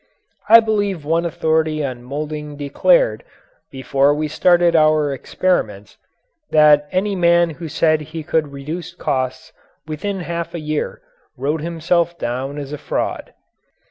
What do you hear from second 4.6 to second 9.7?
our experiments that any man who said he could reduce costs